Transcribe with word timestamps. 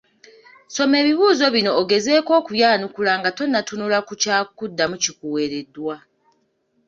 Soma 0.73 0.95
ebibuuzo 1.01 1.45
bino 1.55 1.71
ogezeeko 1.81 2.31
okubyanukula 2.39 3.11
nga 3.19 3.29
tonnatunula 3.37 3.97
ku 4.07 4.13
kyakuddamu 4.21 4.95
kiweereddwa. 5.03 5.95